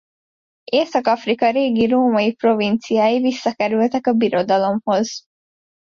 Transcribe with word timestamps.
Észak-Afrika 0.71 1.49
régi 1.51 1.87
római 1.87 2.33
provinciái 2.35 3.19
visszakerültek 3.21 4.07
a 4.07 4.13
Birodalomhoz. 4.13 5.23